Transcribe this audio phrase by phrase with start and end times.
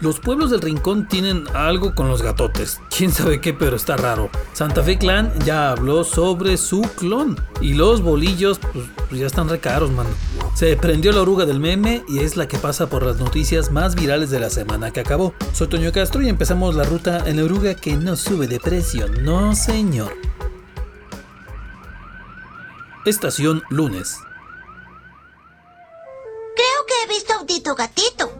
[0.00, 2.80] Los pueblos del rincón tienen algo con los gatotes.
[2.96, 4.30] Quién sabe qué, pero está raro.
[4.52, 7.36] Santa Fe Clan ya habló sobre su clon.
[7.60, 10.10] Y los bolillos, pues, pues ya están re caros, mano.
[10.54, 13.96] Se prendió la oruga del meme y es la que pasa por las noticias más
[13.96, 15.34] virales de la semana que acabó.
[15.52, 19.08] Soy Toño Castro y empezamos la ruta en la oruga que no sube de precio.
[19.22, 20.12] No, señor.
[23.04, 24.16] Estación lunes.
[26.54, 28.37] Creo que he visto a un Tito Gatito.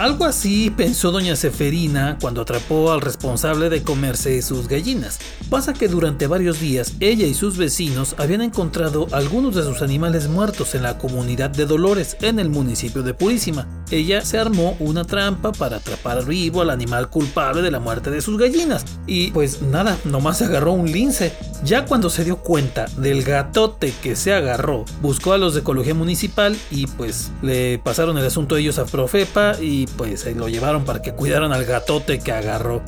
[0.00, 5.18] Algo así pensó doña Seferina cuando atrapó al responsable de comerse sus gallinas.
[5.50, 10.26] Pasa que durante varios días ella y sus vecinos habían encontrado algunos de sus animales
[10.26, 13.68] muertos en la comunidad de Dolores, en el municipio de Purísima.
[13.90, 18.22] Ella se armó una trampa para atrapar vivo al animal culpable de la muerte de
[18.22, 18.86] sus gallinas.
[19.06, 21.34] Y pues nada, nomás agarró un lince.
[21.62, 25.92] Ya cuando se dio cuenta del gatote que se agarró, buscó a los de ecología
[25.92, 30.48] municipal y pues le pasaron el asunto a ellos a Profepa y pues se lo
[30.48, 32.82] llevaron para que cuidaran al gatote que agarró.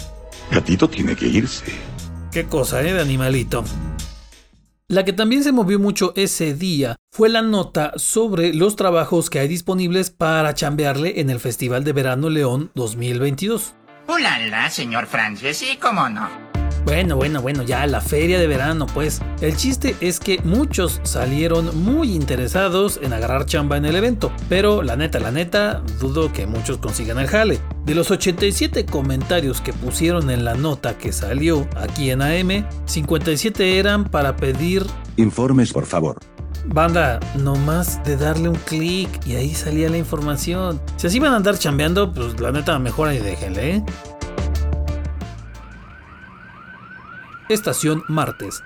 [0.50, 1.64] Gatito tiene que irse.
[2.30, 2.92] Qué cosa, ¿eh?
[2.92, 3.64] De animalito.
[4.88, 9.38] La que también se movió mucho ese día fue la nota sobre los trabajos que
[9.38, 13.74] hay disponibles para chambearle en el Festival de Verano León 2022.
[14.08, 16.51] Ulala, señor Francis, sí, cómo no.
[16.84, 19.20] Bueno, bueno, bueno, ya la feria de verano, pues.
[19.40, 24.82] El chiste es que muchos salieron muy interesados en agarrar chamba en el evento, pero
[24.82, 27.60] la neta, la neta, dudo que muchos consigan el jale.
[27.84, 33.78] De los 87 comentarios que pusieron en la nota que salió aquí en AM, 57
[33.78, 34.84] eran para pedir
[35.16, 36.18] Informes, por favor.
[36.66, 40.80] Banda, nomás de darle un clic y ahí salía la información.
[40.96, 43.84] Si así van a andar chambeando, pues la neta mejor ahí déjenle, ¿eh?
[47.52, 48.62] Estación martes.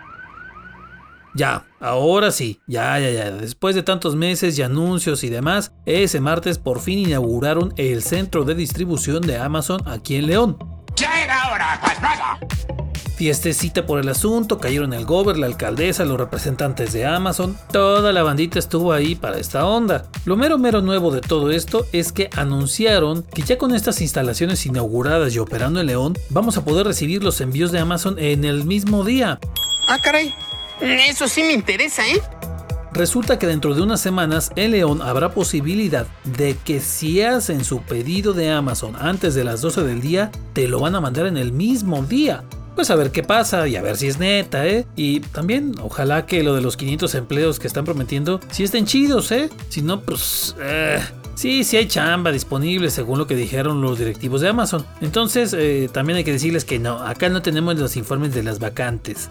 [1.34, 3.30] Ya, ahora sí, ya, ya, ya.
[3.30, 8.44] Después de tantos meses y anuncios y demás, ese martes por fin inauguraron el centro
[8.44, 10.56] de distribución de Amazon aquí en León.
[10.96, 12.38] Ya era hora, pasmada.
[13.16, 18.22] Fiestecita por el asunto, cayeron el gober, la alcaldesa, los representantes de Amazon, toda la
[18.22, 20.04] bandita estuvo ahí para esta onda.
[20.26, 24.66] Lo mero mero nuevo de todo esto es que anunciaron que ya con estas instalaciones
[24.66, 28.64] inauguradas y operando en León, vamos a poder recibir los envíos de Amazon en el
[28.64, 29.40] mismo día.
[29.88, 30.34] Ah, caray.
[30.82, 32.20] Eso sí me interesa, ¿eh?
[32.92, 37.80] Resulta que dentro de unas semanas en León habrá posibilidad de que si hacen su
[37.80, 41.38] pedido de Amazon antes de las 12 del día, te lo van a mandar en
[41.38, 42.44] el mismo día
[42.76, 44.86] pues a ver qué pasa y a ver si es neta, ¿eh?
[44.94, 49.32] Y también, ojalá que lo de los 500 empleos que están prometiendo, si estén chidos,
[49.32, 49.48] ¿eh?
[49.70, 50.54] Si no, pues...
[50.60, 51.00] Eh,
[51.34, 54.86] sí, sí hay chamba disponible según lo que dijeron los directivos de Amazon.
[55.00, 58.60] Entonces, eh, también hay que decirles que no, acá no tenemos los informes de las
[58.60, 59.30] vacantes.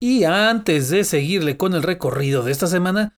[0.00, 3.16] Y antes de seguirle con el recorrido de esta semana,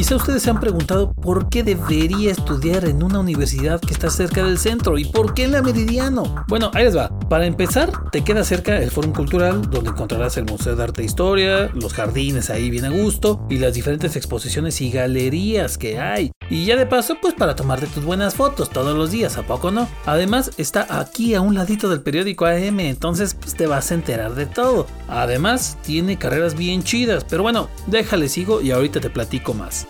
[0.00, 4.42] Quizá ustedes se han preguntado por qué debería estudiar en una universidad que está cerca
[4.42, 6.46] del centro y por qué en la Meridiano.
[6.48, 7.10] Bueno, ahí les va.
[7.28, 11.04] Para empezar, te queda cerca el Fórum Cultural, donde encontrarás el Museo de Arte e
[11.04, 16.30] Historia, los jardines ahí bien a gusto y las diferentes exposiciones y galerías que hay.
[16.48, 19.70] Y ya de paso, pues para tomarte tus buenas fotos todos los días, ¿a poco
[19.70, 19.86] no?
[20.06, 24.34] Además, está aquí a un ladito del periódico AM, entonces pues te vas a enterar
[24.34, 24.86] de todo.
[25.08, 29.86] Además, tiene carreras bien chidas, pero bueno, déjale sigo y ahorita te platico más.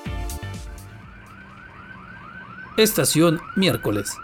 [2.81, 4.17] Estación miércoles.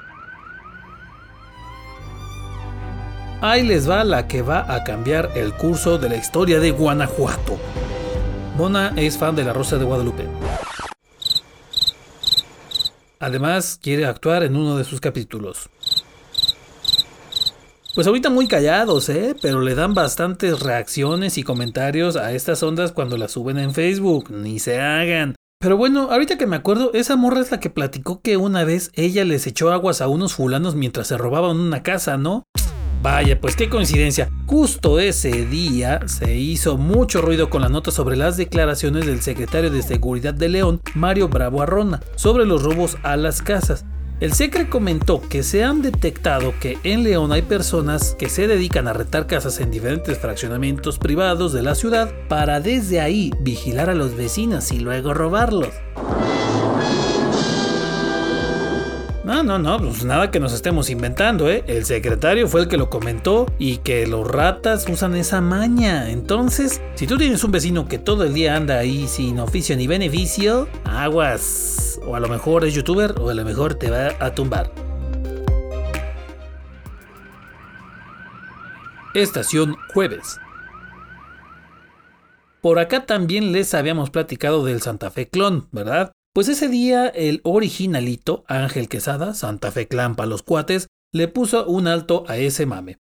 [3.43, 7.59] Ahí les va la que va a cambiar el curso de la historia de Guanajuato.
[8.57, 10.27] Mona es fan de la Rosa de Guadalupe.
[13.21, 15.69] Además, quiere actuar en uno de sus capítulos.
[17.95, 19.37] Pues ahorita muy callados, ¿eh?
[19.43, 24.31] Pero le dan bastantes reacciones y comentarios a estas ondas cuando las suben en Facebook.
[24.31, 25.36] Ni se hagan.
[25.59, 28.91] Pero bueno, ahorita que me acuerdo, esa morra es la que platicó que una vez
[28.95, 32.43] ella les echó aguas a unos fulanos mientras se robaban una casa, ¿no?
[33.03, 34.31] Vaya, pues qué coincidencia.
[34.47, 39.71] Justo ese día se hizo mucho ruido con la nota sobre las declaraciones del secretario
[39.71, 43.87] de Seguridad de León, Mario Bravo Arrona, sobre los robos a las casas.
[44.19, 48.89] El Secre comentó que se han detectado que en León hay personas que se dedican
[48.89, 53.95] a retar casas en diferentes fraccionamientos privados de la ciudad para desde ahí vigilar a
[53.95, 55.75] los vecinos y luego robarlos.
[59.27, 61.65] No, no, no, pues nada que nos estemos inventando, ¿eh?
[61.67, 66.11] El secretario fue el que lo comentó y que los ratas usan esa maña.
[66.11, 69.89] Entonces, si tú tienes un vecino que todo el día anda ahí sin oficio ni
[69.89, 71.99] beneficio, aguas.
[72.07, 74.71] O a lo mejor es youtuber o a lo mejor te va a tumbar.
[79.13, 80.39] Estación jueves.
[82.61, 86.13] Por acá también les habíamos platicado del Santa Fe Clon, ¿verdad?
[86.37, 91.89] Pues ese día el originalito, Ángel Quesada, Santa Fe Clampa los cuates, le puso un
[91.89, 92.99] alto a ese mame.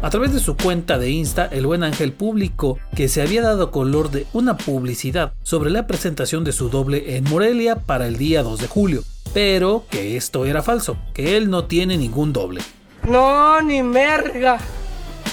[0.00, 3.70] A través de su cuenta de Insta, el buen Ángel publicó que se había dado
[3.70, 8.42] color de una publicidad sobre la presentación de su doble en Morelia para el día
[8.42, 9.02] 2 de julio,
[9.34, 12.62] pero que esto era falso, que él no tiene ningún doble.
[13.06, 14.56] No, ni merga.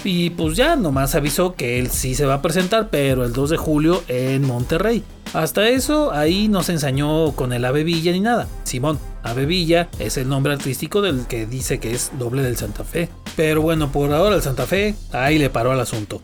[0.04, 3.52] Y pues ya nomás avisó que él sí se va a presentar, pero el 2
[3.52, 5.06] de julio en Monterrey.
[5.34, 8.48] Hasta eso, ahí no se ensañó con el Ave Villa ni nada.
[8.66, 12.84] Simón, Ave Villa es el nombre artístico del que dice que es doble del Santa
[12.84, 13.10] Fe.
[13.36, 16.22] Pero bueno, por ahora el Santa Fe, ahí le paró al asunto.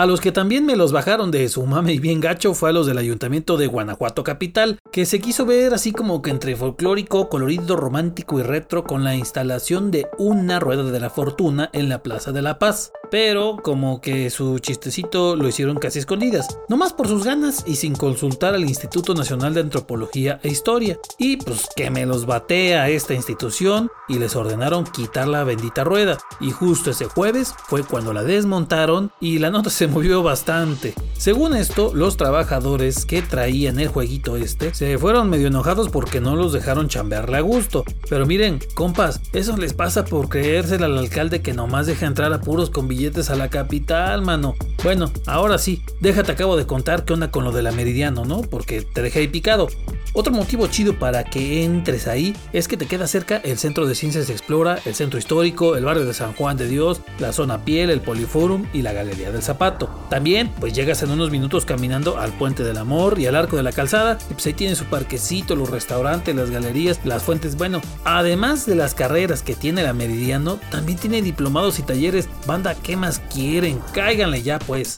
[0.00, 2.72] A los que también me los bajaron de su mame y bien gacho fue a
[2.72, 7.28] los del Ayuntamiento de Guanajuato Capital, que se quiso ver así como que entre folclórico,
[7.28, 12.02] colorido, romántico y retro con la instalación de una rueda de la fortuna en la
[12.02, 12.92] Plaza de la Paz.
[13.10, 17.94] Pero como que su chistecito lo hicieron casi escondidas, nomás por sus ganas y sin
[17.94, 20.96] consultar al Instituto Nacional de Antropología e Historia.
[21.18, 26.18] Y pues que me los batea esta institución y les ordenaron quitar la bendita rueda.
[26.38, 30.94] Y justo ese jueves fue cuando la desmontaron y la nota se movió bastante.
[31.16, 36.36] Según esto, los trabajadores que traían el jueguito este se fueron medio enojados porque no
[36.36, 37.84] los dejaron chambearle a gusto.
[38.08, 42.40] Pero miren, compas, eso les pasa por creérsela al alcalde que nomás deja entrar a
[42.40, 44.54] puros con billetes a la capital, mano.
[44.82, 48.40] Bueno, ahora sí, déjate acabo de contar qué onda con lo de la Meridiano, ¿no?
[48.40, 49.68] Porque te dejé ahí picado.
[50.12, 53.94] Otro motivo chido para que entres ahí es que te queda cerca el Centro de
[53.94, 57.90] Ciencias Explora, el Centro Histórico, el barrio de San Juan de Dios, la zona Piel,
[57.90, 59.88] el Poliforum y la Galería del Zapato.
[60.10, 63.62] También, pues llegas en unos minutos caminando al Puente del Amor y al Arco de
[63.62, 67.56] la Calzada, y pues ahí tiene su parquecito, los restaurantes, las galerías, las fuentes.
[67.56, 72.28] Bueno, además de las carreras que tiene la Meridiano, también tiene diplomados y talleres.
[72.46, 73.80] Banda, ¿qué más quieren?
[73.92, 74.96] Cáiganle ya, pues.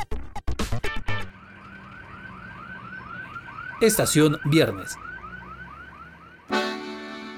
[3.82, 4.96] Estación Viernes.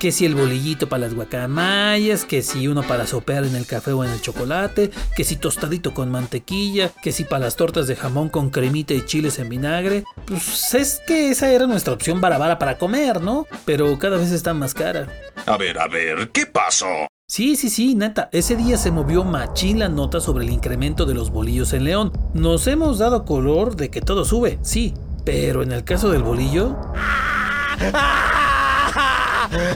[0.04, 3.92] Que si el bolillito para las guacamayas, que si uno para sopear en el café
[3.92, 7.96] o en el chocolate, que si tostadito con mantequilla, que si para las tortas de
[7.96, 10.04] jamón con cremita y chiles en vinagre.
[10.26, 13.46] Pues es que esa era nuestra opción barabara para comer, ¿no?
[13.64, 15.08] Pero cada vez está más cara.
[15.46, 17.06] A ver, a ver, ¿qué pasó?
[17.26, 21.14] Sí, sí, sí, neta, ese día se movió machín la nota sobre el incremento de
[21.14, 22.12] los bolillos en León.
[22.34, 24.92] Nos hemos dado color de que todo sube, sí,
[25.24, 26.76] pero en el caso del bolillo...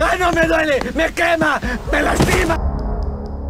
[0.00, 0.80] ¡Ay, no me duele!
[0.94, 1.60] ¡Me quema!
[1.92, 2.58] ¡Me lastima!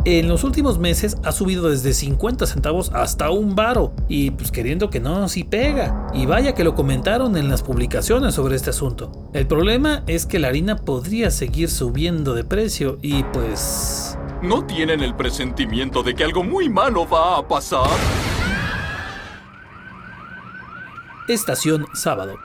[0.05, 3.93] En los últimos meses ha subido desde 50 centavos hasta un varo.
[4.09, 6.07] Y pues queriendo que no, sí pega.
[6.15, 9.13] Y vaya que lo comentaron en las publicaciones sobre este asunto.
[9.35, 14.17] El problema es que la harina podría seguir subiendo de precio y pues...
[14.41, 17.89] ¿No tienen el presentimiento de que algo muy malo va a pasar?
[21.29, 22.37] Estación Sábado.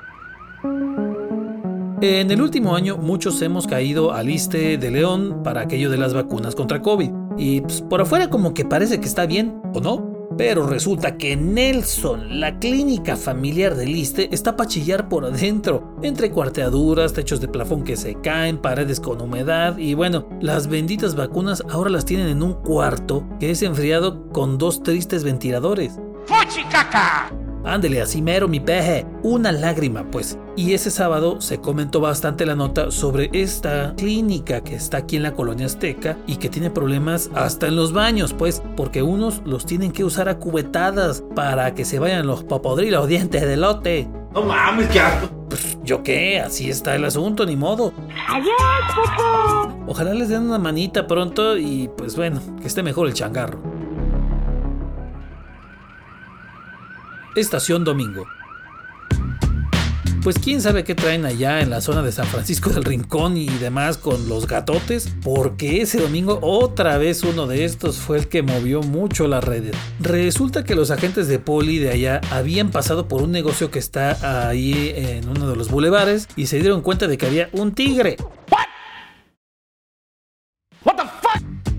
[2.06, 6.14] En el último año muchos hemos caído al ISTE de León para aquello de las
[6.14, 7.10] vacunas contra COVID.
[7.38, 10.28] Y pues, por afuera como que parece que está bien, ¿o no?
[10.38, 16.30] Pero resulta que Nelson, la clínica familiar del ISTE, está para chillar por adentro, entre
[16.30, 21.64] cuarteaduras, techos de plafón que se caen, paredes con humedad y bueno, las benditas vacunas
[21.70, 25.98] ahora las tienen en un cuarto que es enfriado con dos tristes ventiladores.
[26.26, 27.43] ¡Fuchicaca!
[27.66, 29.06] Ándele, así mero mi peje.
[29.24, 30.38] Una lágrima, pues.
[30.56, 35.24] Y ese sábado se comentó bastante la nota sobre esta clínica que está aquí en
[35.24, 39.66] la colonia azteca y que tiene problemas hasta en los baños, pues, porque unos los
[39.66, 44.08] tienen que usar a cubetadas para que se vayan los popodrilos dientes de lote.
[44.34, 45.30] No mames, qué asco.
[45.50, 47.94] Pues, yo qué, así está el asunto, ni modo.
[49.88, 53.73] Ojalá les den una manita pronto y pues bueno, que esté mejor el changarro.
[57.36, 58.26] Estación Domingo.
[60.24, 63.48] Pues quién sabe qué traen allá en la zona de San Francisco del Rincón y
[63.48, 68.42] demás con los gatotes, porque ese domingo otra vez uno de estos fue el que
[68.42, 69.76] movió mucho las redes.
[70.00, 74.48] Resulta que los agentes de poli de allá habían pasado por un negocio que está
[74.48, 78.16] ahí en uno de los bulevares y se dieron cuenta de que había un tigre.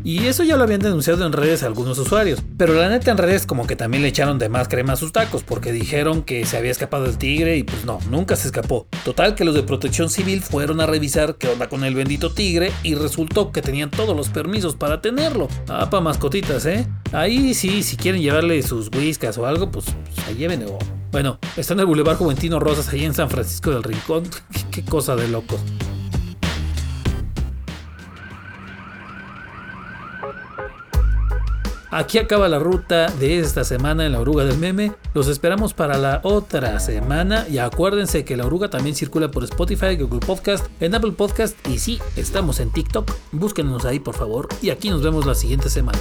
[0.05, 2.43] Y eso ya lo habían denunciado en redes algunos usuarios.
[2.59, 5.13] Pero la neta en redes como que también le echaron de más crema a sus
[5.13, 8.87] tacos porque dijeron que se había escapado el tigre y pues no, nunca se escapó.
[9.03, 12.71] Total que los de protección civil fueron a revisar qué onda con el bendito tigre
[12.83, 15.49] y resultó que tenían todos los permisos para tenerlo.
[15.69, 16.87] Ah, pa' mascotitas, ¿eh?
[17.13, 20.79] Ahí sí, si quieren llevarle sus whiskas o algo, pues, pues ahí llévenlo.
[21.13, 24.25] Bueno, está en el Boulevard Juventino Rosas, ahí en San Francisco del Rincón.
[24.71, 25.61] qué cosa de locos.
[31.97, 34.95] Aquí acaba la ruta de esta semana en la oruga del meme.
[35.15, 37.47] Los esperamos para la otra semana.
[37.49, 41.57] Y acuérdense que la oruga también circula por Spotify, Google Podcast, en Apple Podcast.
[41.69, 43.13] Y sí, estamos en TikTok.
[43.31, 44.49] Búsquenos ahí por favor.
[44.61, 46.01] Y aquí nos vemos la siguiente semana.